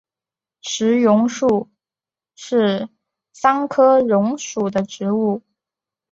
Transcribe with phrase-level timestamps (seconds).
[0.61, 1.69] 石榕树
[2.33, 2.89] 是
[3.33, 5.43] 桑科榕属的植物。